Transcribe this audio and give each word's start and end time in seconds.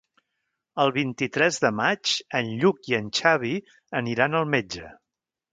El 0.83 0.93
vint-i-tres 0.95 1.59
de 1.67 1.71
maig 1.81 2.15
en 2.41 2.49
Lluc 2.63 2.91
i 2.93 2.97
en 3.01 3.13
Xavi 3.21 3.55
aniran 4.03 4.39
al 4.41 4.53
metge. 4.57 4.91